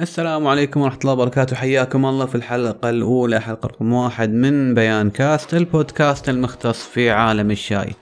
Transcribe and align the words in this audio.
السلام 0.00 0.46
عليكم 0.46 0.80
ورحمة 0.80 0.98
الله 1.00 1.12
وبركاته. 1.12 1.56
حياكم 1.56 2.06
الله 2.06 2.26
في 2.26 2.34
الحلقة 2.34 2.90
الأولى. 2.90 3.40
حلقة 3.40 3.66
رقم 3.66 3.92
واحد 3.92 4.32
من 4.32 4.74
بيان 4.74 5.10
كاست 5.10 5.54
البودكاست 5.54 6.28
المختص 6.28 6.86
في 6.86 7.10
عالم 7.10 7.50
الشاي. 7.50 7.94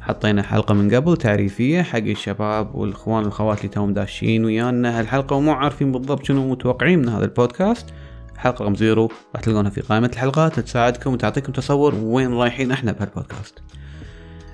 حطينا 0.00 0.42
حلقة 0.42 0.74
من 0.74 0.94
قبل 0.94 1.16
تعريفية 1.16 1.82
حق 1.82 1.98
الشباب 1.98 2.74
والإخوان 2.74 3.22
والأخوات 3.22 3.58
اللي 3.58 3.68
توهم 3.68 3.92
داشين 3.92 4.44
ويانا. 4.44 5.00
هالحلقة 5.00 5.36
ومو 5.36 5.52
عارفين 5.52 5.92
بالضبط 5.92 6.24
شنو 6.24 6.50
متوقعين 6.50 6.98
من 6.98 7.08
هذا 7.08 7.24
البودكاست. 7.24 7.86
حلقة 8.36 8.62
رقم 8.62 8.74
zero 8.74 9.10
راح 9.34 9.42
تلقونها 9.42 9.70
في 9.70 9.80
قائمة 9.80 10.10
الحلقات 10.12 10.60
تساعدكم 10.60 11.12
وتعطيكم 11.12 11.52
تصور 11.52 11.94
وين 11.94 12.34
رايحين 12.34 12.70
إحنا 12.70 12.92
بهالبودكاست. 12.92 13.62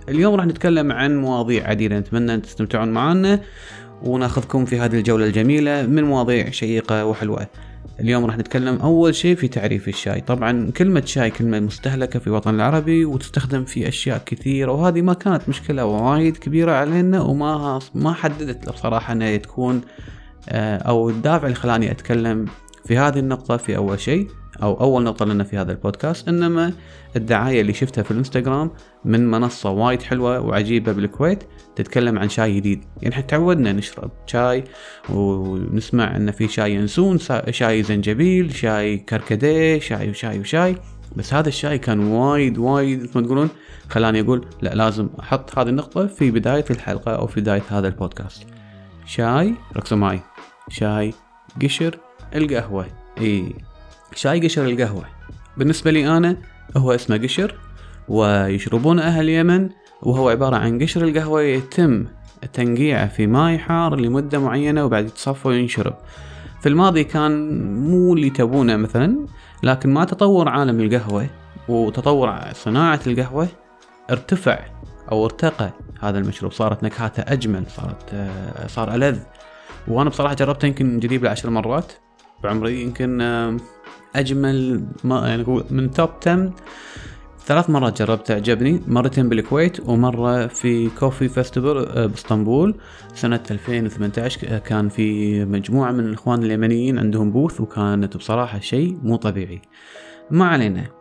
اليوم 0.08 0.34
راح 0.34 0.46
نتكلم 0.46 0.92
عن 0.92 1.16
مواضيع 1.20 1.68
عديدة 1.68 1.98
نتمنى 1.98 2.34
أن 2.34 2.42
تستمتعون 2.42 2.88
معنا 2.88 3.40
وناخذكم 4.02 4.64
في 4.64 4.80
هذه 4.80 4.94
الجولة 4.98 5.26
الجميلة 5.26 5.86
من 5.86 6.04
مواضيع 6.04 6.50
شيقة 6.50 7.04
وحلوة. 7.06 7.46
اليوم 8.00 8.24
راح 8.24 8.38
نتكلم 8.38 8.76
أول 8.76 9.14
شيء 9.14 9.36
في 9.36 9.48
تعريف 9.48 9.88
الشاي. 9.88 10.20
طبعا 10.20 10.70
كلمة 10.76 11.02
شاي 11.04 11.30
كلمة 11.30 11.60
مستهلكة 11.60 12.18
في 12.18 12.26
الوطن 12.26 12.54
العربي 12.54 13.04
وتستخدم 13.04 13.64
في 13.64 13.88
أشياء 13.88 14.22
كثيرة 14.26 14.72
وهذه 14.72 15.02
ما 15.02 15.14
كانت 15.14 15.48
مشكلة 15.48 15.84
وايد 15.84 16.36
كبيرة 16.36 16.72
علينا 16.72 17.20
وما 17.20 17.78
ما 17.94 18.12
حددت 18.12 18.68
بصراحة 18.68 19.12
أنها 19.12 19.36
تكون 19.36 19.80
آه، 20.48 20.76
أو 20.76 21.10
الدافع 21.10 21.44
اللي 21.44 21.54
خلاني 21.54 21.90
أتكلم 21.90 22.46
في 22.84 22.98
هذه 22.98 23.18
النقطة 23.18 23.56
في 23.56 23.76
أول 23.76 24.00
شيء. 24.00 24.28
أو 24.62 24.80
أول 24.80 25.02
نقطة 25.02 25.24
لنا 25.24 25.44
في 25.44 25.56
هذا 25.58 25.72
البودكاست 25.72 26.28
إنما 26.28 26.72
الدعاية 27.16 27.60
اللي 27.60 27.72
شفتها 27.72 28.02
في 28.02 28.10
الإنستغرام 28.10 28.70
من 29.04 29.30
منصة 29.30 29.70
وايد 29.70 30.02
حلوة 30.02 30.40
وعجيبة 30.40 30.92
بالكويت 30.92 31.44
تتكلم 31.76 32.18
عن 32.18 32.28
شاي 32.28 32.56
جديد. 32.56 32.84
يعني 33.02 33.14
إحنا 33.14 33.26
تعودنا 33.26 33.72
نشرب 33.72 34.10
شاي 34.26 34.64
ونسمع 35.10 36.16
إن 36.16 36.30
في 36.30 36.48
شاي 36.48 36.74
ينسون 36.74 37.18
شاي 37.50 37.82
زنجبيل 37.82 38.54
شاي 38.54 38.98
كركديه 38.98 39.78
شاي 39.78 40.10
وشاي 40.10 40.38
وشاي. 40.38 40.76
بس 41.16 41.34
هذا 41.34 41.48
الشاي 41.48 41.78
كان 41.78 42.00
وايد 42.00 42.58
وايد 42.58 43.02
مثل 43.02 43.20
ما 43.20 43.26
تقولون 43.26 43.48
خلاني 43.88 44.20
أقول 44.20 44.46
لا 44.62 44.74
لازم 44.74 45.08
أحط 45.20 45.58
هذه 45.58 45.68
النقطة 45.68 46.06
في 46.06 46.30
بداية 46.30 46.64
الحلقة 46.70 47.12
أو 47.12 47.26
في 47.26 47.40
بداية 47.40 47.62
هذا 47.70 47.88
البودكاست. 47.88 48.46
شاي 49.06 49.54
ركزوا 49.76 49.98
معي. 49.98 50.20
شاي 50.68 51.14
قشر 51.62 51.98
القهوة. 52.34 52.86
اي 53.20 53.54
شاي 54.14 54.40
قشر 54.40 54.64
القهوة. 54.64 55.04
بالنسبة 55.56 55.90
لي 55.90 56.16
أنا 56.16 56.36
هو 56.76 56.92
اسمه 56.92 57.16
قشر 57.16 57.54
ويشربون 58.08 58.98
أهل 58.98 59.24
اليمن 59.24 59.68
وهو 60.02 60.28
عبارة 60.28 60.56
عن 60.56 60.82
قشر 60.82 61.04
القهوة 61.04 61.42
يتم 61.42 62.06
تنقيعه 62.52 63.08
في 63.08 63.26
ماء 63.26 63.58
حار 63.58 63.96
لمدة 64.00 64.38
معينة 64.38 64.84
وبعد 64.84 65.06
يتصفى 65.06 65.48
وينشرب. 65.48 65.94
في 66.60 66.68
الماضي 66.68 67.04
كان 67.04 67.62
مو 67.74 68.14
اللي 68.14 68.30
تبونه 68.30 68.76
مثلا 68.76 69.26
لكن 69.62 69.90
مع 69.90 70.04
تطور 70.04 70.48
عالم 70.48 70.80
القهوة 70.80 71.26
وتطور 71.68 72.38
صناعة 72.52 73.00
القهوة 73.06 73.48
ارتفع 74.10 74.58
أو 75.12 75.24
ارتقى 75.24 75.70
هذا 76.00 76.18
المشروب 76.18 76.52
صارت 76.52 76.82
نكهاته 76.82 77.24
أجمل 77.32 77.64
صارت 77.68 78.14
آه، 78.14 78.66
صار 78.66 78.94
ألذ. 78.94 79.18
وأنا 79.88 80.10
بصراحة 80.10 80.34
جربته 80.34 80.66
يمكن 80.66 80.98
يزيد 81.00 81.22
لعشر 81.22 81.50
مرات 81.50 81.92
بعمري 82.44 82.82
يمكن 82.82 83.20
أجمل 84.16 84.84
ما 85.04 85.28
يعني 85.28 85.62
من 85.70 85.90
top 85.90 86.10
10 86.26 86.52
ثلاث 87.46 87.70
مرات 87.70 88.02
جربته 88.02 88.34
عجبني 88.34 88.82
مرتين 88.86 89.28
بالكويت 89.28 89.88
ومرة 89.88 90.46
في 90.46 90.90
coffee 90.90 91.28
festival 91.28 91.88
آه، 91.88 92.06
باسطنبول. 92.06 92.74
سنة 93.14 93.40
2018 93.50 94.58
كان 94.58 94.88
في 94.88 95.44
مجموعة 95.44 95.92
من 95.92 96.00
الإخوان 96.00 96.42
اليمنيين 96.42 96.98
عندهم 96.98 97.30
booth 97.30 97.60
وكانت 97.60 98.16
بصراحة 98.16 98.60
شيء 98.60 98.98
مو 99.02 99.16
طبيعي. 99.16 99.62
ما 100.30 100.46
علينا. 100.46 100.97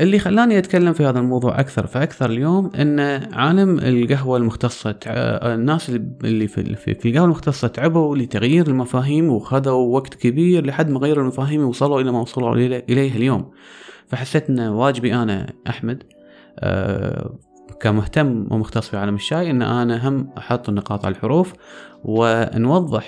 اللي 0.00 0.18
خلاني 0.18 0.58
أتكلم 0.58 0.92
في 0.92 1.04
هذا 1.06 1.18
الموضوع 1.18 1.60
أكثر 1.60 1.86
فأكثر 1.86 2.30
اليوم 2.30 2.70
إن 2.74 3.00
عالم 3.32 3.78
القهوة 3.78 4.36
المختصة 4.36 4.96
الناس 5.06 5.90
اللي 6.24 6.46
في, 6.46 6.74
في 6.74 7.08
القهوة 7.08 7.24
المختصة 7.24 7.68
تعبوا 7.68 8.16
لتغيير 8.16 8.66
المفاهيم 8.66 9.28
وخذوا 9.30 9.96
وقت 9.96 10.14
كبير 10.14 10.66
لحد 10.66 10.90
ما 10.90 10.98
غيروا 10.98 11.22
المفاهيم 11.22 11.64
ووصلوا 11.64 12.00
إلى 12.00 12.12
ما 12.12 12.20
وصلوا 12.20 12.54
إليه 12.56 13.16
اليوم. 13.16 13.50
فحسيت 14.06 14.50
إن 14.50 14.60
واجبي 14.60 15.14
أنا 15.14 15.52
أحمد 15.68 16.02
أه 16.58 17.38
كمهتم 17.80 18.46
ومختص 18.50 18.88
في 18.88 18.96
عالم 18.96 19.14
الشاي 19.14 19.50
إن 19.50 19.62
أنا 19.62 20.08
هم 20.08 20.28
أحط 20.38 20.68
النقاط 20.68 21.04
على 21.04 21.14
الحروف 21.14 21.52
ونوضح 22.04 23.06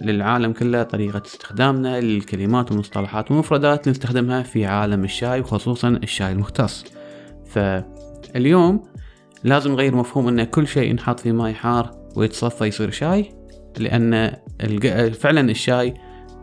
للعالم 0.00 0.52
كله 0.52 0.82
طريقة 0.82 1.22
استخدامنا 1.26 2.00
للكلمات 2.00 2.70
والمصطلحات 2.70 3.30
والمفردات 3.30 3.80
اللي 3.80 3.90
نستخدمها 3.90 4.42
في 4.42 4.66
عالم 4.66 5.04
الشاي 5.04 5.40
وخصوصا 5.40 5.88
الشاي 5.88 6.32
المختص. 6.32 6.84
فاليوم 7.46 8.82
لازم 9.44 9.72
نغير 9.72 9.96
مفهوم 9.96 10.28
إن 10.28 10.44
كل 10.44 10.66
شيء 10.66 10.90
ينحط 10.90 11.20
في 11.20 11.32
ماي 11.32 11.54
حار 11.54 11.90
ويتصفى 12.16 12.64
يصير 12.64 12.90
شاي 12.90 13.32
لأن 13.78 14.32
فعلا 15.20 15.50
الشاي 15.50 15.94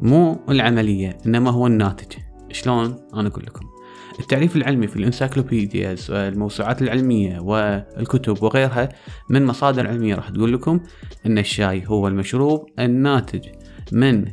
مو 0.01 0.39
العملية 0.49 1.17
إنما 1.25 1.51
هو 1.51 1.67
الناتج. 1.67 2.17
شلون؟ 2.51 2.95
أنا 3.13 3.27
أقول 3.27 3.43
لكم. 3.45 3.72
التعريف 4.19 4.55
العلمي 4.55 4.87
في 4.87 4.95
ال 4.95 5.04
encyclopedias 5.04 6.11
والموسوعات 6.11 6.81
العلمية 6.81 7.39
والكتب 7.39 8.43
وغيرها 8.43 8.89
من 9.29 9.45
مصادر 9.45 9.87
علمية 9.87 10.15
راح 10.15 10.29
تقول 10.29 10.53
لكم 10.53 10.79
أن 11.25 11.37
الشاي 11.37 11.83
هو 11.87 12.07
المشروب 12.07 12.65
الناتج 12.79 13.47
من 13.91 14.25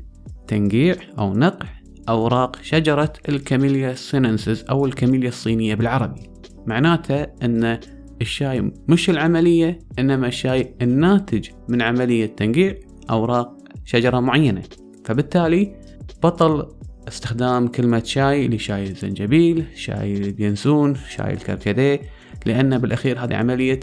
تنقيع 0.46 0.96
أو 1.19 1.34
نقع 1.34 1.66
أوراق 2.08 2.56
شجرة 2.62 3.12
ال 3.28 3.36
Camellia 3.36 3.94
sinensis 3.94 4.64
أو 4.70 4.86
الكاميليا 4.86 5.28
الصينية 5.28 5.74
بالعربي. 5.74 6.20
معناته 6.66 7.22
أن 7.22 7.80
الشاي 8.20 8.72
مش 8.88 9.10
العملية 9.10 9.78
إنما 9.98 10.26
الشاي 10.26 10.74
الناتج 10.82 11.48
من 11.69 11.82
عملية 11.82 12.26
تنقيع 12.26 12.74
أوراق 13.10 13.56
شجرة 13.84 14.20
معينة. 14.20 14.62
فبالتالي 15.04 15.80
بطل 16.22 16.69
استخدام 17.09 17.69
كلمة 17.69 18.03
شاي 18.05 18.49
لشاي 18.49 18.84
الزنجبيل 18.84 19.65
شاي 19.75 20.16
اليانسون 20.16 20.97
شاي 21.09 21.33
الكركديه 21.33 22.00
لأن 22.47 22.78
بالأخير 22.78 23.25
هذه 23.25 23.34
عملية 23.34 23.81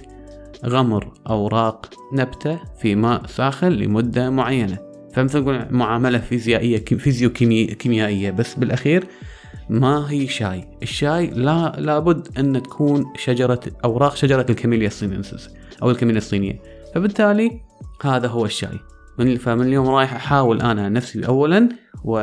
غمر 0.65 1.13
أوراق 1.29 1.93
نبتة 2.13 2.59
في 2.81 2.95
ماء 2.95 3.25
ساخن 3.25 3.69
لمدة 3.69 4.29
معينة. 4.29 4.77
فمثل 5.13 5.39
نقول 5.39 5.67
معاملة 5.71 6.19
فيزيائية 6.19 6.85
فيزيو 6.85 7.29
كيميائية 7.79 8.31
بس 8.31 8.55
بالأخير 8.55 9.03
ما 9.69 10.11
هي 10.11 10.27
شاي. 10.27 10.67
الشاي 10.83 11.27
لا 11.27 11.75
لابد 11.77 12.27
أن 12.37 12.63
تكون 12.63 13.05
شجرة 13.15 13.59
أوراق 13.85 14.15
شجرة 14.15 14.45
الكاميليا 14.49 14.87
الصينينسيس 14.87 15.49
أو 15.83 15.91
الكاميليا 15.91 16.17
الصينية. 16.21 16.61
فبالتالي 16.95 17.61
هذا 18.03 18.27
هو 18.27 18.45
الشاي. 18.45 18.79
من 19.19 19.35
فمن 19.35 19.67
اليوم 19.67 19.87
رايح 19.87 20.13
أحاول 20.13 20.61
أنا 20.61 20.89
نفسي 20.89 21.27
أولا 21.27 21.69
و 22.03 22.19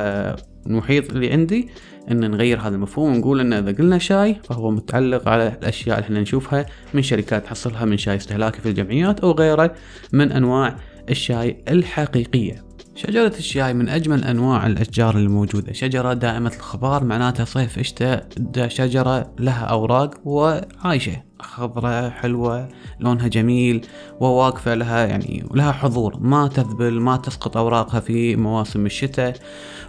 المحيط 0.66 1.12
اللي 1.12 1.32
عندي 1.32 1.69
إن 2.10 2.30
نغير 2.30 2.60
هذا 2.60 2.75
المفهوم 2.75 3.14
ونقول 3.14 3.41
إن 3.41 3.52
إذا 3.52 3.72
قلنا 3.72 3.98
شاي 3.98 4.36
فهو 4.44 4.70
متعلق 4.70 5.28
على 5.28 5.48
الأشياء 5.48 5.97
اللي 5.97 6.06
إحنا 6.06 6.20
نشوفها 6.20 6.66
من 6.94 7.02
شركات 7.02 7.44
تحصلها 7.44 7.84
من 7.84 7.97
شاي 7.97 8.16
استهلاكي 8.16 8.60
في 8.60 8.69
الجمعيات 8.69 9.20
أو 9.20 9.30
غيره 9.30 9.75
من 10.12 10.32
أنواع 10.32 10.76
الشاي 11.10 11.64
الحقيقية. 11.69 12.64
شجرة 12.97 13.32
الشاي 13.38 13.75
من 13.75 13.88
أجمل 13.88 14.25
أنواع 14.25 14.66
الأشجار 14.66 15.16
الموجودة. 15.16 15.72
شجرة 15.72 16.12
دائمة 16.12 16.52
الخضار 16.56 17.04
معناتها 17.04 17.44
صيف 17.44 17.82
شتاء 17.82 18.28
شجرة 18.66 19.32
لها 19.38 19.64
أوراق 19.64 20.14
وعايشة. 20.25 21.22
خضرة 21.41 22.08
حلوة 22.08 22.69
لونها 23.00 23.28
جميل 23.28 23.86
وواقفة 24.20 24.75
لها 24.75 25.06
يعني 25.06 25.44
لها 25.54 25.72
حضور. 25.72 26.19
ما 26.20 26.49
تذبل 26.49 27.00
ما 27.00 27.16
تسقط 27.16 27.56
أوراقها 27.56 28.00
في 28.00 28.37
مواسم 28.37 28.87
الشتاء. 28.87 29.37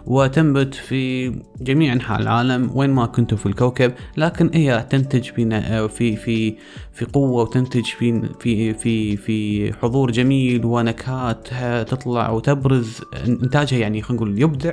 وتنبت 0.07 0.73
في 0.75 1.29
جميع 1.61 1.93
أنحاء 1.93 2.21
العالم 2.21 2.71
وين 2.73 2.89
ما 2.89 3.05
كنتوا 3.05 3.37
في 3.37 3.45
الكوكب 3.45 3.93
لكن 4.17 4.49
هي 4.53 4.85
تنتج 4.89 5.23
في 5.23 5.89
في 5.89 6.15
في 6.15 6.55
في 6.93 7.05
قوة 7.05 7.41
وتنتج 7.41 7.85
في 7.85 8.29
في 8.39 8.73
في 8.73 9.17
في 9.17 9.73
حضور 9.73 10.11
جميل 10.11 10.65
ونكهات 10.65 11.47
تطلع 11.89 12.29
وتبرز 12.29 13.01
إنتاجها 13.27 13.77
يعني 13.77 14.01
خلينا 14.01 14.23
نقول 14.23 14.41
يبدع 14.41 14.71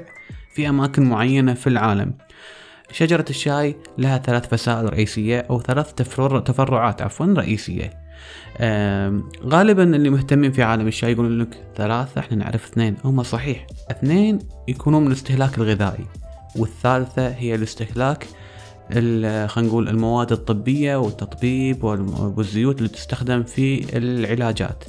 في 0.55 0.69
أماكن 0.69 1.03
معينة 1.03 1.55
في 1.55 1.67
العالم. 1.67 2.15
شجرة 2.93 3.25
الشاي 3.31 3.77
لها 3.99 4.19
ثلاث 4.19 4.49
فصائل 4.49 4.93
رئيسية 4.93 5.41
أو 5.41 5.61
ثلاث 5.61 5.95
تفرعات 6.45 7.03
عفوا 7.03 7.27
رئيسية. 7.27 8.02
غالبا 9.47 9.83
اللي 9.83 10.11
مهتمين 10.11 10.53
في 10.53 10.63
عالم 10.63 10.89
الشاي 10.89 11.13
يقولون 11.13 11.39
لك 11.39 11.65
ثلاثة 11.77 12.21
إحنا 12.21 12.37
نعرف 12.37 12.65
اثنين. 12.73 12.97
هم 13.05 13.23
صحيح. 13.23 13.67
اثنين 13.91 14.39
يكونون 14.69 15.03
من 15.03 15.07
الاستهلاك 15.07 15.59
الغذائي 15.59 16.07
والثالثة 16.57 17.29
هي 17.29 17.55
الاستهلاك 17.55 18.27
خلينا 18.93 19.49
نقول 19.57 19.89
المواد 19.89 20.33
الطبية 20.33 20.97
والتطبيب 20.97 21.85
والزيوت 21.85 22.79
اللي 22.79 22.89
تستخدم 22.89 23.43
في 23.43 23.97
العلاجات. 23.99 24.85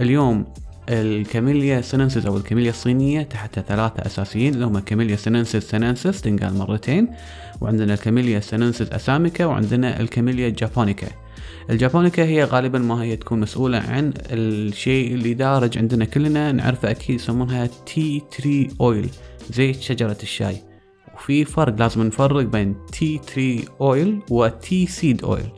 اليوم 0.00 0.44
ال 0.88 0.98
Camellia 0.98 1.80
sinensis 1.80 2.26
أو 2.26 2.36
الكاميليا 2.36 2.70
الصينية 2.70 3.22
تحت 3.22 3.60
ثلاثة 3.60 4.06
أساسيين 4.06 4.54
اللي 4.54 4.66
هم 4.66 4.78
Camellia 4.78 5.16
sinensis 5.16 5.62
sinensis 5.62 6.20
تنقال 6.20 6.54
مرتين 6.54 7.08
وعندنا 7.60 7.94
ال 7.94 7.99
Camellia 7.99 8.40
sinensis 8.40 8.88
assamica 8.92 9.44
وعندنا 9.44 10.00
ال 10.00 10.05
Camellia 10.05 10.48
japonica. 10.48 11.08
ال 11.70 11.76
japonica 11.76 12.24
هي 12.24 12.44
غالبا 12.44 12.78
ما 12.78 13.02
هي 13.02 13.16
تكون 13.16 13.40
مسؤولة 13.40 13.78
عن 13.78 14.12
الشيء 14.30 15.14
اللي 15.14 15.34
دارج 15.34 15.78
عندنا 15.78 16.04
كلنا. 16.04 16.52
نعرفه 16.52 16.90
أكيد 16.90 17.16
يسمونها 17.16 17.68
tea 17.86 18.22
tree 18.38 18.68
oil 18.80 19.08
زيت 19.50 19.80
شجرة 19.80 20.16
الشاي. 20.22 20.56
وفي 21.14 21.44
فرق 21.44 21.78
لازم 21.78 22.02
نفرق 22.02 22.44
بين 22.44 22.76
tea 22.92 23.18
tree 23.18 23.64
oil 23.80 24.20
و 24.30 24.44
tea 24.44 24.86
seed 24.86 25.24
oil 25.24 25.48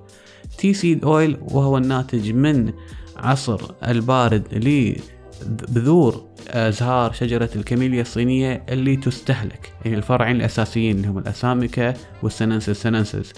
tea 0.59 0.75
seed 0.75 1.05
oil 1.05 1.37
وهو 1.41 1.79
الناتج 1.79 2.33
من 2.33 2.73
عصر 3.17 3.61
البارد 3.89 4.55
لبذور 5.43 6.29
أزهار 6.49 7.13
شجرة 7.13 7.51
الكاميليا 7.57 8.03
الصينية 8.03 8.65
اللي 8.69 8.97
تستهلك. 8.97 9.73
يعني 9.85 9.97
الفرعين 9.97 10.37
الأساسيين 10.37 10.97
اللي 10.97 11.09
هم 11.09 11.19
ال 11.19 11.27
assamica 11.27 11.95
وال 12.23 12.33
sinensis. 12.33 12.77
sinensis. 12.77 13.33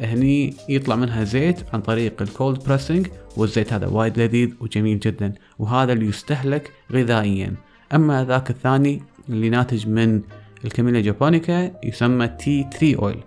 هني 0.00 0.54
يطلع 0.68 0.96
منها 0.96 1.24
زيت 1.24 1.60
عن 1.72 1.80
طريق 1.80 2.22
ال 2.22 2.30
cold 2.30 2.64
pressing 2.64 3.06
والزيت 3.36 3.72
هذا 3.72 3.86
وايد 3.86 4.20
لذيذ 4.20 4.50
وجميل 4.60 4.98
جدا 4.98 5.32
وهذا 5.58 5.92
اللي 5.92 6.06
يستهلك 6.06 6.72
غذائيا. 6.92 7.54
أما 7.94 8.24
ذاك 8.24 8.50
الثاني 8.50 9.02
اللي 9.28 9.48
ناتج 9.48 9.88
من 9.88 10.20
ال 10.64 10.68
Camellia 10.68 11.00
japonica 11.00 11.72
يسمى 11.84 12.28
tea 12.28 12.66
tree 12.72 12.94
oil 13.02 13.20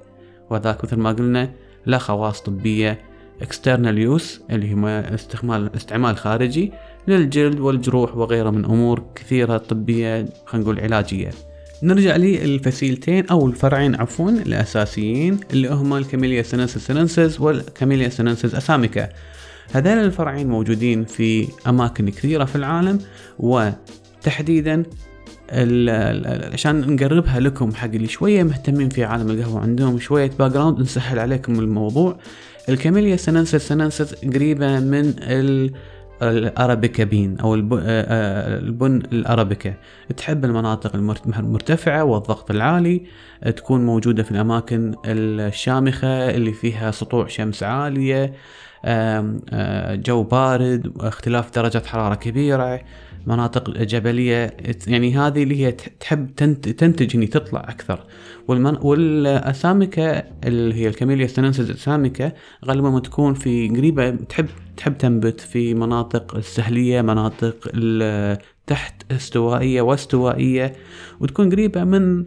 وذاك 0.50 0.84
مثل 0.84 0.98
ما 0.98 1.12
قلنا 1.12 1.52
له 1.86 1.98
خواص 1.98 2.42
طبية 2.42 3.00
external 3.42 4.20
use 4.20 4.42
اللي 4.52 4.74
هو 4.74 4.88
استعمال 4.88 5.76
استعمال 5.76 6.18
خارجي 6.18 6.72
للجلد 7.08 7.60
والجروح 7.60 8.18
وغيرها 8.18 8.52
من 8.52 8.66
أمور 8.66 9.04
كثيرة 9.16 9.58
طبية 9.58 10.26
خلينا 10.46 10.66
نقول 10.66 10.80
علاجية. 10.80 11.32
نرجع 11.84 12.16
للفصيلتين 12.16 13.28
أو 13.28 13.48
الفرعين 13.48 13.96
عفوا 13.96 14.30
الأساسيين 14.30 15.40
اللي 15.54 15.70
هما 15.70 15.98
ال 15.98 16.03
Camellia 16.03 16.42
sinensis 16.42 16.78
sinensis 16.88 17.40
وال 17.42 17.55
Camellia 17.55 18.10
sinensis 18.10 18.56
assamica. 18.56 19.10
هذين 19.72 19.98
الفرعين 19.98 20.48
موجودين 20.48 21.06
في 21.06 21.48
أماكن 21.68 22.10
كثيرة 22.10 22.46
في 22.46 22.56
العالم 22.56 23.00
وتحديدا 23.40 24.84
عشان 26.54 26.96
نقربها 26.96 27.40
لكم 27.40 27.74
حق 27.74 27.86
اللي 27.86 28.08
شوية 28.08 28.44
مهتمين 28.44 28.90
في 28.90 29.04
عالم 29.04 29.30
القهوة 29.30 29.62
عندهم 29.62 30.00
شوية 30.00 30.32
background 30.40 30.80
نسهل 30.80 31.20
عليكم 31.20 31.60
الموضوع. 31.60 32.18
ال 32.70 32.75
Camellia 32.75 33.16
sinensis 33.16 33.68
sinensis 33.68 34.16
قريبة 34.26 34.80
من 34.80 35.14
ال 35.20 35.72
الأرابيكا 36.22 37.04
بين 37.04 37.40
أو 37.40 37.56
آه، 37.56 37.60
آه، 37.82 38.60
البن 38.60 38.96
الأرابيكا. 38.96 39.74
تحب 40.18 40.46
المناطق 40.46 40.96
المرتفعة 40.96 42.04
والضغط 42.04 42.52
العالي 42.52 43.04
تكون 43.56 43.86
موجودة 43.86 44.24
في 44.24 44.32
الأماكن 44.32 44.96
الشامخة 45.06 46.30
اللي 46.30 46.54
فيها 46.54 46.92
سطوع 46.92 47.28
شمس 47.28 47.64
عالية 47.64 48.34
آه، 48.86 49.96
جو 49.96 50.24
بارد 50.24 50.94
اختلاف 51.00 51.56
درجة 51.56 51.82
حرارة 51.86 52.16
كبيرة 52.16 52.82
مناطق 53.28 53.70
جبلية. 53.70 54.58
يعني 54.88 55.16
هذه 55.16 55.44
اللي 55.44 55.66
هي 55.66 55.72
تحب 55.72 56.36
تنتج 56.78 57.16
إني 57.16 57.28
تطلع 57.28 57.60
أكثر. 57.60 58.00
والمن... 58.48 58.78
والاسامكة 58.82 60.24
اللي 60.44 60.76
هي 60.76 60.88
الكاميليا 60.88 61.28
ستنسز 61.28 61.70
الاسامكة 61.70 62.34
غالبا 62.66 62.90
ما 62.90 63.00
تكون 63.00 63.34
في 63.34 63.70
قريبة 63.70 64.10
تحب 64.10 64.48
تحب 64.78 64.98
تنبت 64.98 65.42
في 65.42 65.74
مناطق 65.74 66.36
السهلية 66.36 67.02
مناطق 67.02 67.72
تحت 68.68 69.12
استوائية 69.12 69.82
واستوائية 69.82 70.74
وتكون 71.20 71.50
قريبة 71.52 71.84
من 71.84 72.26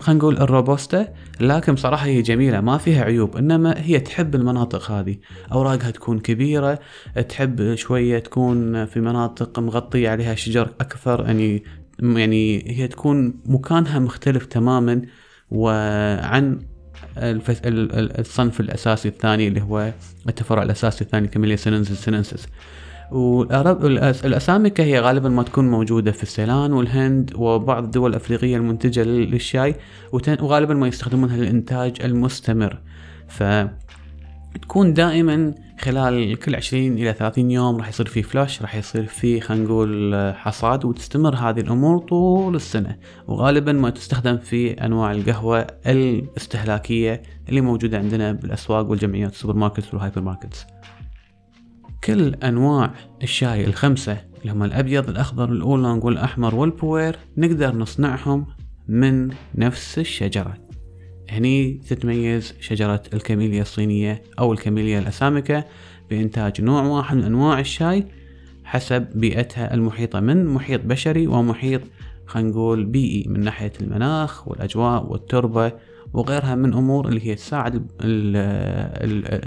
خلينا 0.00 0.18
نقول 0.18 0.38
الروبوستا 0.38 1.14
لكن 1.40 1.74
بصراحة 1.74 2.06
هي 2.06 2.22
جميلة 2.22 2.60
ما 2.60 2.78
فيها 2.78 3.04
عيوب 3.04 3.36
إنما 3.36 3.74
هي 3.78 4.00
تحب 4.00 4.34
المناطق 4.34 4.90
هذه. 4.90 5.16
أوراقها 5.52 5.90
تكون 5.90 6.18
كبيرة 6.18 6.78
تحب 7.28 7.74
شوية 7.74 8.18
تكون 8.18 8.86
في 8.86 9.00
مناطق 9.00 9.58
مغطية 9.58 10.10
عليها 10.10 10.34
شجر 10.34 10.70
أكثر 10.80 11.24
يعني 11.26 11.64
يعني 12.02 12.64
هي 12.66 12.88
تكون 12.88 13.34
مكانها 13.46 13.98
مختلف 13.98 14.46
تماما 14.46 15.02
وعن 15.50 16.58
الصنف 17.16 18.60
الأساسي 18.60 19.08
الثاني 19.08 19.48
اللي 19.48 19.62
هو 19.62 19.92
التفرع 20.28 20.62
الأساسي 20.62 21.04
الثاني 21.04 21.28
Camellia 21.28 21.56
sinensis 21.56 22.04
sinensis 22.04 22.46
وال 23.12 23.46
assamica 23.46 24.84
هي 24.84 25.00
غالبا 25.00 25.28
ما 25.28 25.42
تكون 25.42 25.70
موجودة 25.70 26.12
في 26.12 26.22
السيلان 26.22 26.72
والهند 26.72 27.32
وبعض 27.34 27.84
الدول 27.84 28.10
الأفريقية 28.10 28.56
المنتجة 28.56 29.02
للشاي 29.02 29.74
وغالبا 30.12 30.74
ما 30.74 30.88
يستخدمونها 30.88 31.36
للإنتاج 31.36 31.96
المستمر. 32.04 32.78
ف 33.28 33.42
تكون 34.62 34.94
دائما 34.94 35.54
خلال 35.80 36.38
كل 36.38 36.54
20 36.54 36.92
إلى 36.92 37.12
30 37.12 37.50
يوم 37.50 37.76
راح 37.76 37.88
يصير 37.88 38.06
في 38.06 38.22
flush 38.22 38.62
راح 38.62 38.74
يصير 38.74 39.06
في 39.06 39.40
خلينا 39.40 39.64
نقول 39.64 40.14
حصاد 40.34 40.84
وتستمر 40.84 41.34
هذه 41.34 41.60
الأمور 41.60 41.98
طول 41.98 42.54
السنة. 42.54 42.96
وغالبا 43.28 43.72
ما 43.72 43.90
تستخدم 43.90 44.38
في 44.38 44.72
أنواع 44.72 45.12
القهوة 45.12 45.66
الاستهلاكية 45.86 47.22
اللي 47.48 47.60
موجودة 47.60 47.98
عندنا 47.98 48.32
بالأسواق 48.32 48.90
والجمعيات 48.90 49.32
ال 49.32 49.54
supermarket 49.54 49.94
وال 49.94 50.20
hypermarket 50.20 50.66
كل 52.04 52.34
أنواع 52.34 52.94
الشاي 53.22 53.64
الخمسة 53.64 54.16
اللي 54.40 54.52
هم 54.52 54.62
الأبيض 54.62 55.08
الأخضر 55.08 55.52
ال 55.52 55.59
oolong 55.59 56.04
والأحمر 56.04 56.54
وال 56.54 56.69
pu-erh 56.69 57.16
نقدر 57.36 57.74
نصنعهم 57.74 58.46
من 58.88 59.30
نفس 59.54 59.98
الشجرة. 59.98 60.54
هني 61.30 61.80
تتميز 61.88 62.54
شجرة 62.60 63.02
الكاميليا 63.14 63.62
الصينية 63.62 64.22
أو 64.38 64.52
الكاميليا 64.52 64.98
الأسامكة 64.98 65.64
بإنتاج 66.10 66.60
نوع 66.60 66.82
واحد 66.82 67.16
من 67.16 67.24
أنواع 67.24 67.60
الشاي 67.60 68.06
حسب 68.64 69.06
بيئتها 69.14 69.74
المحيطة 69.74 70.20
من 70.20 70.46
محيط 70.46 70.80
بشري 70.84 71.26
ومحيط 71.26 71.80
خلينا 72.26 72.50
نقول 72.50 72.84
بيئي 72.84 73.28
من 73.28 73.40
ناحية 73.40 73.72
المناخ 73.80 74.48
والأجواء 74.48 75.06
والتربة 75.12 75.72
وغيرها 76.12 76.54
من 76.54 76.74
أمور 76.74 77.08
اللي 77.08 77.26
هي 77.26 77.34
تساعد 77.34 77.86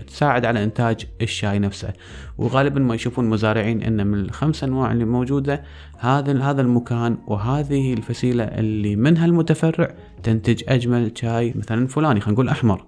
تساعد 0.08 0.46
على 0.46 0.64
إنتاج 0.64 1.08
الشاي 1.22 1.60
نفسه. 1.60 1.94
وغالبا 2.38 2.80
ما 2.80 2.96
يشوفون 2.96 3.26
المزارعين 3.26 3.84
إن 3.84 4.08
من 4.08 4.20
الخمس 4.20 4.64
أنواع 4.64 4.92
اللي 4.92 5.06
موجودة 5.06 5.64
هذا 6.00 6.42
هذا 6.42 6.62
المكان 6.62 7.18
وهذه 7.28 7.94
الفسيلة 7.94 8.44
اللي 8.44 8.96
منها 8.96 9.26
المتفرع 9.26 9.96
تنتج 10.24 10.64
أجمل 10.68 11.12
شاي 11.16 11.54
مثلا 11.56 11.88
فلاني 11.88 12.20
خلينا 12.20 12.34
نقول 12.34 12.50
أحمر. 12.50 12.86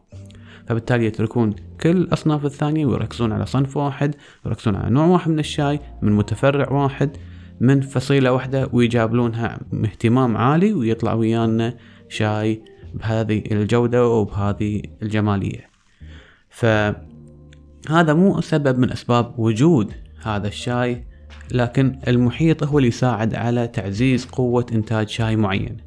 فبالتالي 0.67 1.05
يتركون 1.05 1.53
كل 1.82 1.89
الأصناف 1.89 2.46
الثانية 2.46 2.86
ويركزون 2.86 3.32
على 3.32 3.46
صنف 3.46 3.77
واحد 3.77 4.15
ويركزون 4.46 4.75
على 4.75 4.89
نوع 4.89 5.05
واحد 5.05 5.32
من 5.32 5.39
الشاي 5.39 5.79
من 6.01 6.12
متفرع 6.12 6.72
واحد 6.72 7.17
من 7.60 7.82
فصيلة 7.82 8.32
واحدة 8.32 8.70
ويجابلونها 8.74 9.60
اهتمام 9.74 10.38
عالي 10.38 10.74
ويطلع 10.74 11.13
ويانا 11.13 11.75
شاي 12.10 12.62
بهذه 12.95 13.43
الجودة 13.51 14.07
وبهذه 14.07 14.81
الجمالية. 15.01 15.69
فهذا 16.49 18.13
مو 18.13 18.41
سبب 18.41 18.79
من 18.79 18.91
أسباب 18.91 19.39
وجود 19.39 19.93
هذا 20.23 20.47
الشاي 20.47 21.03
لكن 21.51 21.99
المحيط 22.07 22.63
هو 22.63 22.77
اللي 22.77 22.87
يساعد 22.87 23.35
على 23.35 23.67
تعزيز 23.67 24.25
قوة 24.25 24.65
إنتاج 24.73 25.09
شاي 25.09 25.35
معين. 25.35 25.77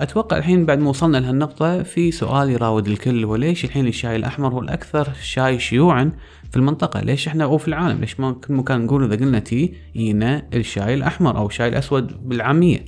أتوقع 0.00 0.38
الحين 0.38 0.66
بعد 0.66 0.78
ما 0.78 0.88
وصلنا 0.88 1.18
لهالنقطة 1.18 1.82
في 1.82 2.10
سؤال 2.10 2.50
يراود 2.50 2.88
الكل 2.88 3.24
وليش 3.24 3.64
الحين 3.64 3.86
الشاي 3.86 4.16
الأحمر 4.16 4.52
هو 4.52 4.60
الأكثر 4.60 5.08
شاي 5.22 5.58
شيوعا 5.58 6.12
في 6.50 6.56
المنطقة؟ 6.56 7.00
ليش 7.00 7.28
إحنا 7.28 7.44
أو 7.44 7.58
في 7.58 7.68
العالم؟ 7.68 8.00
ليش 8.00 8.20
ما 8.20 8.32
كل 8.32 8.54
مكان 8.54 8.84
نقول 8.84 9.04
إذا 9.04 9.24
قلنا 9.24 9.38
تي 9.38 9.74
ينا 9.94 10.48
الشاي 10.54 10.94
الأحمر 10.94 11.36
أو 11.36 11.46
الشاي 11.46 11.68
الأسود 11.68 12.28
بالعامية؟ 12.28 12.84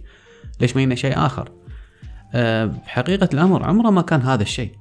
ليش 0.60 0.76
ما 0.76 0.82
ينا 0.82 0.94
شيء 0.94 1.16
آخر؟ 1.16 1.59
بحقيقة 2.34 3.28
الأمر 3.34 3.62
عمره 3.62 3.90
ما 3.90 4.02
كان 4.02 4.22
هذا 4.22 4.42
الشيء. 4.42 4.72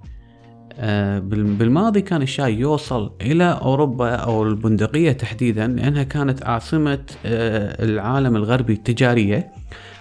آه، 0.81 1.19
بالماضي 1.19 2.01
كان 2.01 2.21
الشاي 2.21 2.59
يوصل 2.59 3.11
إلى 3.21 3.59
أوروبا 3.61 4.15
أو 4.15 4.43
البندقية 4.43 5.11
تحديدا 5.11 5.67
لأنها 5.67 6.03
كانت 6.03 6.45
عاصمة 6.45 6.99
آه، 7.25 7.83
العالم 7.83 8.35
الغربي 8.35 8.73
التجارية. 8.73 9.51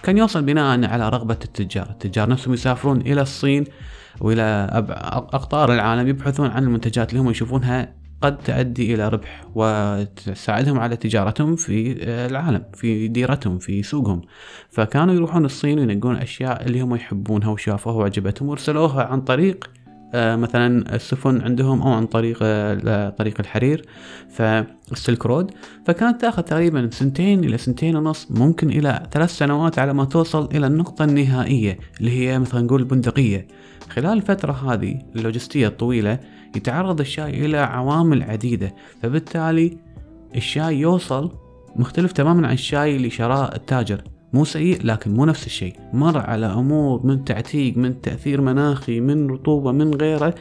كان 0.03 0.17
يوصل 0.17 0.41
بناء 0.41 0.85
على 0.85 1.09
رغبة 1.09 1.37
التجار. 1.45 1.89
التجار 1.89 2.29
نفسهم 2.29 2.53
يسافرون 2.53 3.01
إلى 3.01 3.21
الصين 3.21 3.65
وإلى 4.21 4.69
أقطار 5.33 5.73
العالم 5.73 6.07
يبحثون 6.07 6.49
عن 6.49 6.63
المنتجات 6.63 7.09
اللي 7.09 7.21
هم 7.21 7.29
يشوفونها 7.29 7.98
قد 8.21 8.37
تؤدي 8.37 8.95
إلى 8.95 9.09
ربح 9.09 9.45
وتساعدهم 9.55 10.79
على 10.79 10.95
تجارتهم 10.95 11.55
في 11.55 12.03
العالم 12.03 12.63
في 12.73 13.07
ديرتهم 13.07 13.59
في 13.59 13.83
سوقهم. 13.83 14.21
فكانوا 14.69 15.13
يروحون 15.13 15.45
الصين 15.45 15.79
وينقون 15.79 16.15
أشياء 16.15 16.65
اللي 16.65 16.81
هم 16.81 16.95
يحبونها 16.95 17.49
وشافوها 17.49 17.95
وعجبتهم 17.95 18.49
وارسلوها 18.49 19.03
عن 19.03 19.21
طريق 19.21 19.69
آه، 20.13 20.35
مثلا 20.35 20.95
السفن 20.95 21.41
عندهم 21.41 21.81
أو 21.81 21.93
عن 21.93 22.05
طريق 22.05 22.39
آه، 22.41 23.09
طريق 23.09 23.35
الحرير 23.39 23.85
فالسلك 24.29 25.25
رود. 25.25 25.51
فكانت 25.85 26.21
تأخذ 26.21 26.43
تقريبا 26.43 26.89
سنتين 26.91 27.43
إلى 27.43 27.57
سنتين 27.57 27.95
ونص 27.95 28.27
ممكن 28.31 28.69
إلى 28.69 29.07
ثلاث 29.11 29.37
سنوات 29.37 29.79
على 29.79 29.93
ما 29.93 30.05
توصل 30.05 30.49
إلى 30.55 30.67
النقطة 30.67 31.05
النهائية 31.05 31.79
اللي 31.99 32.11
هي 32.11 32.39
مثلا 32.39 32.61
نقول 32.61 32.81
البندقية. 32.81 33.47
خلال 33.89 34.17
الفترة 34.17 34.73
هذه 34.73 35.01
اللوجستية 35.15 35.67
الطويلة 35.67 36.19
يتعرض 36.55 36.99
الشاي 36.99 37.45
إلى 37.45 37.57
عوامل 37.57 38.23
عديدة 38.23 38.75
فبالتالي 39.01 39.77
الشاي 40.35 40.79
يوصل 40.79 41.31
مختلف 41.75 42.11
تماما 42.11 42.47
عن 42.47 42.53
الشاي 42.53 42.95
اللي 42.95 43.09
شراه 43.09 43.55
التاجر. 43.55 44.01
مو 44.33 44.45
سيء 44.45 44.85
لكن 44.85 45.13
مو 45.13 45.25
نفس 45.25 45.45
الشيء. 45.45 45.75
مر 45.93 46.17
على 46.17 46.45
أمور 46.45 47.05
من 47.05 47.25
تعتيق 47.25 47.77
من 47.77 48.01
تأثير 48.01 48.41
مناخي 48.41 48.99
من 48.99 49.29
رطوبة 49.29 49.71
من 49.71 49.93
غيره 49.93 50.35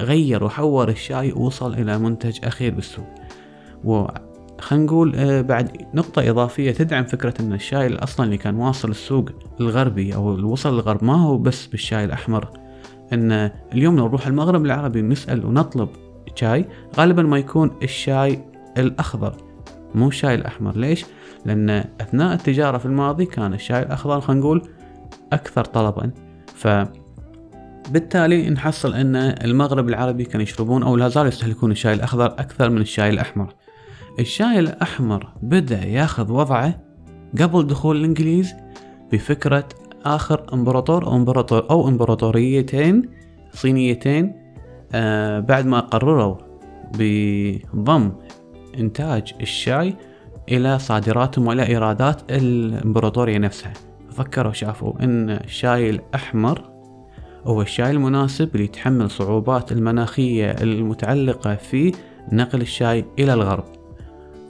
غير 0.00 0.44
وحور 0.44 0.88
الشاي 0.88 1.32
ووصل 1.32 1.74
إلى 1.74 1.98
منتج 1.98 2.38
أخير 2.44 2.74
بالسوق. 2.74 3.06
و 3.84 4.06
خلينا 4.60 4.84
نقول 4.84 5.12
آه، 5.16 5.40
بعد 5.40 5.86
نقطة 5.94 6.30
إضافية 6.30 6.70
تدعم 6.70 7.04
فكرة 7.04 7.34
أن 7.40 7.52
الشاي 7.52 7.94
أصلا 7.94 8.26
اللي 8.26 8.36
كان 8.36 8.56
واصل 8.56 8.90
السوق 8.90 9.28
الغربي 9.60 10.14
أو 10.14 10.34
اللي 10.34 10.46
وصل 10.46 10.74
للغرب 10.74 11.04
ما 11.04 11.14
هو 11.14 11.38
بس 11.38 11.66
بالشاي 11.66 12.04
الأحمر. 12.04 12.61
أن 13.12 13.50
اليوم 13.72 13.96
لو 13.96 14.08
نروح 14.08 14.26
المغرب 14.26 14.64
العربي 14.64 15.02
نسأل 15.02 15.46
ونطلب 15.46 15.88
شاي 16.34 16.64
غالبا 16.96 17.22
ما 17.22 17.38
يكون 17.38 17.70
الشاي 17.82 18.44
الأخضر 18.78 19.36
مو 19.94 20.08
الشاي 20.08 20.34
الأحمر. 20.34 20.76
ليش؟ 20.76 21.04
لأن 21.44 21.70
أثناء 22.00 22.34
التجارة 22.34 22.78
في 22.78 22.86
الماضي 22.86 23.24
كان 23.24 23.54
الشاي 23.54 23.82
الأخضر 23.82 24.20
خلينا 24.20 24.40
نقول 24.40 24.62
أكثر 25.32 25.64
طلبا. 25.64 26.10
ف 26.54 26.68
بالتالي 27.90 28.50
نحصل 28.50 28.94
أن 28.94 29.16
المغرب 29.16 29.88
العربي 29.88 30.24
كانوا 30.24 30.42
يشربون 30.42 30.82
أو 30.82 30.96
لا 30.96 31.08
زالوا 31.08 31.28
يستهلكون 31.28 31.70
الشاي 31.70 31.92
الأخضر 31.92 32.26
أكثر 32.26 32.70
من 32.70 32.80
الشاي 32.80 33.10
الأحمر. 33.10 33.54
الشاي 34.18 34.58
الأحمر 34.58 35.28
بدأ 35.42 35.84
ياخذ 35.84 36.32
وضعه 36.32 36.80
قبل 37.40 37.66
دخول 37.66 37.96
الإنجليز 37.96 38.54
بفكرة 39.12 39.68
آخر 40.04 40.46
إمبراطور 40.52 41.06
أو 41.06 41.16
إمبراطور 41.16 41.70
أو 41.70 41.88
إمبراطوريتين 41.88 43.08
صينيتين 43.52 44.34
آه 44.92 45.40
بعد 45.40 45.66
ما 45.66 45.80
قرروا 45.80 46.36
بضم 46.98 48.12
إنتاج 48.78 49.34
الشاي 49.40 49.94
إلى 50.48 50.78
صادراتهم 50.78 51.46
وإلى 51.46 51.66
إيرادات 51.68 52.32
الإمبراطورية 52.32 53.38
نفسها. 53.38 53.72
فكروا 54.10 54.52
شافوا 54.52 54.92
أن 55.04 55.30
الشاي 55.30 55.90
الأحمر 55.90 56.70
هو 57.44 57.62
الشاي 57.62 57.90
المناسب 57.90 58.48
اللي 58.54 58.64
يتحمل 58.64 59.10
صعوبات 59.10 59.72
المناخية 59.72 60.50
المتعلقة 60.50 61.54
في 61.54 61.92
نقل 62.32 62.60
الشاي 62.60 63.04
إلى 63.18 63.34
الغرب. 63.34 63.64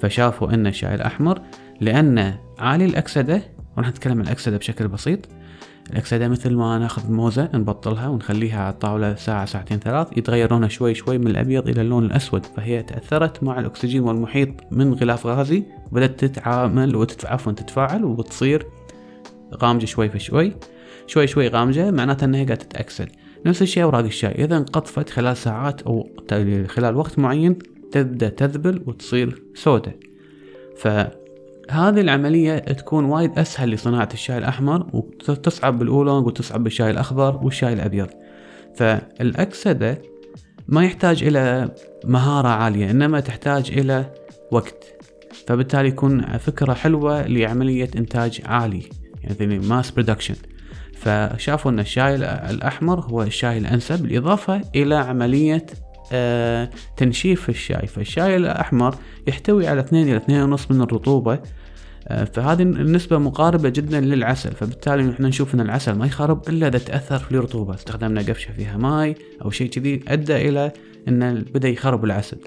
فشافوا 0.01 0.55
أن 0.55 0.67
الشاي 0.67 0.95
الأحمر 0.95 1.41
لأنه 1.81 2.39
عالي 2.59 2.85
الأكسدة 2.85 3.43
وراح 3.77 3.89
نتكلم 3.89 4.19
عن 4.19 4.25
الأكسدة 4.25 4.57
بشكل 4.57 4.89
بسيط 4.89 5.19
الأكسدة 5.91 6.29
مثل 6.29 6.55
ما 6.55 6.79
ناخذ 6.79 7.13
موزة 7.13 7.49
نبطلها 7.55 8.09
ونخليها 8.09 8.63
على 8.63 8.73
الطاولة 8.73 9.15
ساعة 9.15 9.45
ساعتين 9.45 9.79
ثلاث 9.79 10.19
يتغير 10.19 10.51
لونها 10.51 10.69
شوي 10.69 10.95
شوي 10.95 11.19
من 11.19 11.27
الأبيض 11.27 11.69
إلى 11.69 11.81
اللون 11.81 12.05
الأسود. 12.05 12.47
فهي 12.47 12.83
تأثرت 12.83 13.43
مع 13.43 13.59
الأكسجين 13.61 14.03
والمحيط 14.03 14.49
من 14.71 14.95
غلاف 14.95 15.27
غازي 15.27 15.63
بدأت 15.93 16.25
تتعامل 16.25 16.97
وتتفاعل 16.97 18.05
وتصير 18.05 18.67
غامجة 19.55 19.85
شوي 19.85 20.09
في 20.09 20.19
شوي 20.19 20.53
شوي 21.07 21.27
شوي 21.27 21.49
غامجة 21.49 21.91
معناتها 21.91 22.27
أنها 22.27 22.45
قاعدة 22.45 22.55
تتأكسد. 22.55 23.09
نفس 23.47 23.63
الشيء 23.63 23.83
أوراق 23.83 24.05
الشاي 24.05 24.45
إذا 24.45 24.57
انقطفت 24.57 25.11
خلال 25.11 25.37
ساعات 25.37 25.83
أو 25.83 26.09
خلال 26.67 26.97
وقت 26.97 27.19
معين 27.19 27.59
تبدأ 27.93 28.29
تذبل 28.29 28.83
وتصير 28.87 29.43
سوداء 29.55 29.97
ف 30.77 30.89
هذه 31.71 32.01
العملية 32.01 32.59
تكون 32.59 33.05
وايد 33.05 33.39
أسهل 33.39 33.71
لصناعة 33.71 34.09
الشاي 34.15 34.39
الأحمر 34.39 34.87
وتصعب 34.93 35.79
بالأولونج 35.79 36.27
وتصعب 36.27 36.65
بالشاي 36.65 36.91
الأخضر 36.91 37.37
والشاي 37.37 37.73
الأبيض. 37.73 38.09
فالأكسدة 38.75 40.03
ما 40.69 40.85
يحتاج 40.85 41.23
إلى 41.23 41.71
مهارة 42.05 42.49
عالية 42.49 42.91
إنما 42.91 43.21
تحتاج 43.21 43.71
إلى 43.71 44.05
وقت. 44.51 44.85
فبالتالي 45.47 45.89
يكون 45.89 46.39
فكرة 46.39 46.73
حلوة 46.73 47.27
لعملية 47.27 47.91
إنتاج 47.97 48.41
عالي 48.45 48.83
يعني 49.25 49.59
mass 49.59 49.91
production 49.91 50.35
فشافوا 50.97 51.71
أن 51.71 51.81
الشاي 51.81 52.15
الأحمر 52.51 53.01
هو 53.01 53.23
الشاي 53.23 53.59
الأنسب 53.59 54.03
بالإضافة 54.03 54.61
إلى 54.75 54.95
عملية 54.95 55.67
تنشيف 56.97 57.49
الشاي. 57.49 57.87
فالشاي 57.87 58.37
الأحمر 58.37 58.95
يحتوي 59.27 59.69
على 59.69 59.81
2 59.81 60.09
إلى 60.09 60.17
2.5 60.17 60.71
من 60.71 60.83
الرطوبة. 60.83 61.39
آه، 62.09 62.25
فهذه 62.25 62.63
النسبة 62.63 63.19
مقاربة 63.19 63.69
جدا 63.69 64.01
للعسل 64.01 64.53
فبالتالي 64.53 65.03
نحن 65.03 65.25
نشوف 65.25 65.55
إن 65.55 65.61
العسل 65.61 65.93
ما 65.93 66.07
يخرب 66.07 66.49
إلا 66.49 66.69
إذا 66.69 66.79
تأثر 66.79 67.19
في 67.19 67.33
الرطوبة. 67.33 67.75
استخدمنا 67.75 68.21
قفشة 68.21 68.53
فيها 68.53 68.77
ماي 68.77 69.15
أو 69.45 69.51
شيء 69.51 69.69
كذي 69.69 70.01
أدى 70.09 70.49
إلى 70.49 70.73
إن 71.09 71.45
بدأ 71.55 71.69
يخرب 71.69 72.05
العسل. 72.05 72.39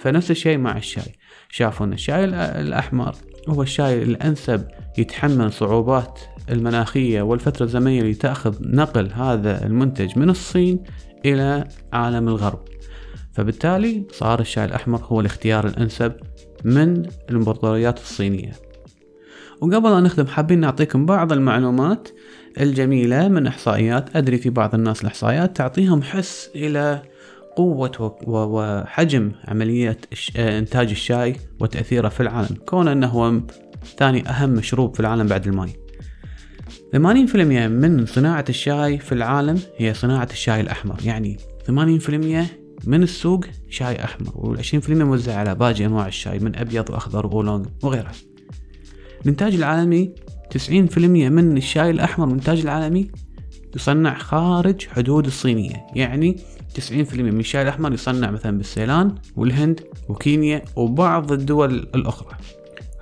فنفس 0.00 0.30
الشيء 0.30 0.58
مع 0.58 0.76
الشاي. 0.76 1.12
شافوا 1.48 1.86
إن 1.86 1.92
الشاي 1.92 2.24
الأحمر 2.60 3.14
هو 3.48 3.62
الشاي 3.62 4.02
الأنسب 4.02 4.68
يتحمل 4.98 5.52
صعوبات 5.52 6.20
المناخية 6.50 7.22
والفترة 7.22 7.64
الزمنية 7.64 8.00
اللي 8.00 8.14
تأخذ 8.14 8.56
نقل 8.60 9.12
هذا 9.12 9.66
المنتج 9.66 10.18
من 10.18 10.30
الصين 10.30 10.82
إلى 11.24 11.68
عالم 11.92 12.28
الغرب. 12.28 12.60
فبالتالي 13.32 14.04
صار 14.12 14.40
الشاي 14.40 14.64
الأحمر 14.64 15.04
هو 15.04 15.20
الاختيار 15.20 15.66
الأنسب 15.66 16.12
من 16.64 17.02
الإمبراطوريات 17.30 17.98
الصينية. 17.98 18.52
وقبل 19.60 19.92
أن 19.92 20.02
نختم 20.02 20.26
حابين 20.26 20.60
نعطيكم 20.60 21.06
بعض 21.06 21.32
المعلومات 21.32 22.08
الجميلة 22.60 23.28
من 23.28 23.46
إحصائيات 23.46 24.16
أدري 24.16 24.38
في 24.38 24.50
بعض 24.50 24.74
الناس 24.74 25.02
الإحصائيات 25.02 25.56
تعطيهم 25.56 26.02
حس 26.02 26.50
إلى 26.54 27.02
قوة 27.56 28.16
وحجم 28.26 29.32
عملية 29.44 29.98
إنتاج 30.36 30.90
الشاي 30.90 31.36
وتأثيره 31.60 32.08
في 32.08 32.20
العالم 32.20 32.56
كون 32.66 32.88
أنه 32.88 33.06
هو 33.06 33.40
ثاني 33.98 34.28
أهم 34.28 34.50
مشروب 34.50 34.94
في 34.94 35.00
العالم 35.00 35.26
بعد 35.26 35.46
الماء 35.46 35.68
80% 36.96 36.96
من 37.68 38.06
صناعة 38.06 38.44
الشاي 38.48 38.98
في 38.98 39.12
العالم 39.12 39.60
هي 39.76 39.94
صناعة 39.94 40.28
الشاي 40.32 40.60
الأحمر 40.60 40.96
يعني 41.04 41.36
80% 41.66 42.59
من 42.86 43.02
السوق 43.02 43.44
شاي 43.70 44.04
أحمر 44.04 44.30
وال20% 44.30 44.90
موزع 44.90 45.36
على 45.36 45.54
باقي 45.54 45.86
أنواع 45.86 46.06
الشاي 46.06 46.38
من 46.38 46.56
أبيض 46.56 46.90
وأخضر 46.90 47.26
وأولونج 47.26 47.66
وغيرها. 47.82 48.12
الإنتاج 49.22 49.54
العالمي 49.54 50.14
90% 50.50 50.98
من 50.98 51.56
الشاي 51.56 51.90
الأحمر 51.90 52.26
الإنتاج 52.26 52.60
العالمي 52.60 53.10
يصنع 53.76 54.18
خارج 54.18 54.86
حدود 54.86 55.26
الصينية. 55.26 55.86
يعني 55.94 56.36
90% 56.74 57.14
من 57.14 57.40
الشاي 57.40 57.62
الأحمر 57.62 57.92
يصنع 57.92 58.30
مثلا 58.30 58.58
بالسيلان 58.58 59.14
والهند 59.36 59.80
وكينيا 60.08 60.62
وبعض 60.76 61.32
الدول 61.32 61.74
الأخرى. 61.74 62.36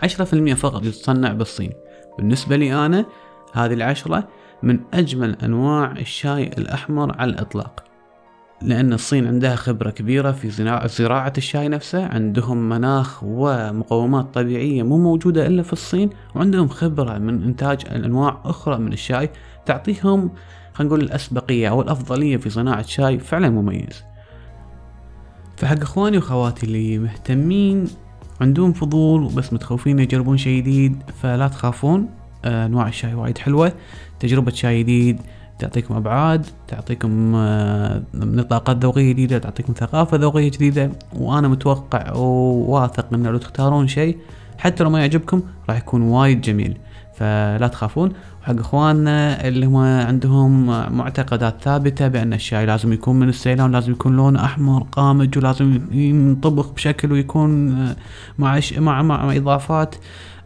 10% 0.03 0.55
فقط 0.55 0.85
يتصنع 0.85 1.33
بالصين. 1.33 1.73
بالنسبة 2.19 2.57
لي 2.57 2.87
أنا 2.87 3.07
هذه 3.53 3.73
العشرة 3.73 4.29
من 4.63 4.81
أجمل 4.95 5.37
أنواع 5.45 5.93
الشاي 5.93 6.43
الأحمر 6.43 7.17
على 7.19 7.31
الإطلاق. 7.31 7.88
لأن 8.63 8.93
الصين 8.93 9.27
عندها 9.27 9.57
خبرة 9.57 9.91
كبيرة 9.91 10.33
في 10.33 10.51
زراعة 10.89 11.33
الشاي 11.39 11.69
نفسه 11.69 12.07
عندهم 12.07 12.69
مناخ 12.69 13.25
ومقومات 13.25 14.35
طبيعية 14.35 14.83
مو 14.83 14.99
موجودة 14.99 15.47
إلا 15.47 15.63
في 15.63 15.73
الصين 15.73 16.11
وعندهم 16.35 16.69
خبرة 16.69 17.19
من 17.19 17.43
إنتاج 17.43 17.85
أنواع 17.91 18.41
أخرى 18.45 18.79
من 18.79 18.93
الشاي 18.93 19.31
تعطيهم 19.67 20.31
خلينا 20.73 20.95
نقول 20.95 21.01
الأسبقية 21.01 21.69
أو 21.69 21.83
الأفضلية 21.83 22.37
في 22.37 22.51
صناعة 22.51 22.83
شاي 22.83 23.19
فعلا 23.19 23.51
مميز. 23.51 24.05
فحق 25.57 25.81
إخواني 25.81 26.19
وخواتي 26.19 26.67
اللي 26.67 26.99
مهتمين 26.99 27.85
عندهم 28.41 28.73
فضول 28.73 29.23
وبس 29.23 29.53
متخوفين 29.53 29.99
يجربون 29.99 30.37
شيء 30.37 30.61
جديد 30.61 31.03
فلا 31.23 31.49
تخافون 31.49 32.09
آه، 32.45 32.67
أنواع 32.67 32.89
الشاي 32.89 33.15
وايد 33.15 33.39
حلوة 33.39 33.73
تجربة 34.21 34.53
شاي 34.53 34.83
جديد 34.83 35.21
تعطيكم 35.59 35.95
أبعاد 35.95 36.47
تعطيكم 36.69 37.33
آه، 37.35 38.03
نطاقات 38.15 38.77
ذوقية 38.85 39.13
جديدة 39.13 39.39
تعطيكم 39.39 39.73
ثقافة 39.73 40.17
ذوقية 40.17 40.51
جديدة. 40.51 40.91
وأنا 41.17 41.49
متوقع 41.49 42.13
وواثق 42.13 43.15
إن 43.15 43.27
لو 43.27 43.39
تختارون 43.39 43.89
شيء 43.89 44.19
حتى 44.59 44.85
لو 44.85 44.91
ما 44.91 45.01
يعجبكم 45.01 45.43
راح 45.69 45.77
يكون 45.77 46.03
وايد 46.03 46.41
جميل. 46.41 46.79
فلا 47.15 47.69
تخافون. 47.69 48.13
وحق 48.43 48.59
إخواننا 48.59 49.49
اللي 49.49 49.67
هم 49.67 49.77
عندهم 49.77 50.67
معتقدات 50.97 51.63
ثابتة 51.63 52.09
بأن 52.09 52.33
الشاي 52.33 52.67
لازم 52.67 52.93
يكون 52.93 53.19
من 53.19 53.29
السيلان 53.29 53.73
لازم 53.73 53.93
يكون 53.93 54.17
لونه 54.17 54.45
أحمر 54.45 54.83
غامج 54.93 55.39
ولازم 55.39 55.81
ينطبخ 55.93 56.73
بشكل 56.73 57.13
ويكون 57.13 57.75
مع 58.39 58.61
مع 58.79 59.03
مع 59.03 59.37
إضافات. 59.37 59.95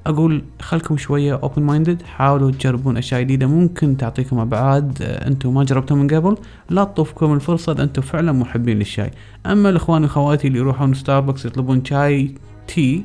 أقول 0.06 0.42
خلكم 0.60 0.96
شوية 0.96 1.34
open-minded 1.42 2.02
حاولوا 2.02 2.50
تجربون 2.50 2.96
أشياء 2.96 3.22
جديدة 3.22 3.46
ممكن 3.46 3.96
تعطيكم 3.96 4.38
أبعاد 4.38 5.02
أنتم 5.02 5.54
ما 5.54 5.64
جربتوا 5.64 5.96
من 5.96 6.08
قبل. 6.08 6.36
لا 6.70 6.84
تطوفكم 6.84 7.34
الفرصة 7.34 7.72
إذا 7.72 7.82
أنتم 7.82 8.02
فعلا 8.02 8.32
محبين 8.32 8.78
للشاي. 8.78 9.10
أما 9.46 9.68
الإخوان 9.68 10.02
واخواتي 10.02 10.48
اللي 10.48 10.58
يروحون 10.58 10.94
ستاربكس 10.94 11.44
يطلبون 11.44 11.84
شاي 11.84 12.34
tea 12.68 13.04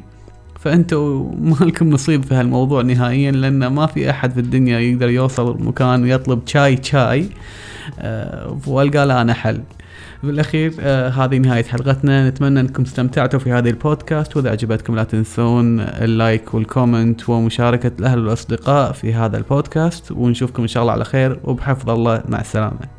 فانتوا 0.60 1.32
ما 1.42 1.56
لكم 1.66 1.90
نصيب 1.90 2.24
في 2.24 2.36
هالموضوع 2.36 2.82
نهائيا 2.82 3.32
لأن 3.32 3.68
ما 3.68 3.86
في 3.86 4.10
أحد 4.10 4.32
في 4.32 4.40
الدنيا 4.40 4.80
يقدر 4.80 5.10
يوصل 5.10 5.64
مكان 5.64 6.04
ويطلب 6.04 6.42
شاي 6.46 6.84
شاي. 6.84 7.30
أه 8.00 8.58
وألقى 8.68 9.06
له 9.06 9.22
أنا 9.22 9.34
حل. 9.34 9.62
بالأخير 10.24 10.74
آه 10.80 11.10
هذه 11.10 11.38
نهاية 11.38 11.64
حلقتنا. 11.64 12.30
نتمنى 12.30 12.60
أنكم 12.60 12.84
استمتعتوا 12.84 13.40
في 13.40 13.52
هذه 13.52 13.70
البودكاست. 13.70 14.38
وإذا 14.38 14.52
عجبتكم 14.52 14.96
لا 14.96 15.04
تنسون 15.04 15.80
ال 15.80 15.94
like 15.94 16.54
وال 16.54 16.70
comment 16.70 17.30
ومشاركة 17.30 17.92
الأهل 18.00 18.20
والأصدقاء 18.20 18.92
في 18.92 19.14
هذا 19.14 19.38
البودكاست. 19.38 20.12
ونشوفكم 20.12 20.62
إن 20.62 20.68
شاء 20.68 20.84
الله 20.84 20.94
على 20.94 21.06
خير. 21.06 21.40
وبحفظ 21.44 21.90
الله 21.90 22.24
مع 22.30 22.42
السلامة. 22.42 22.97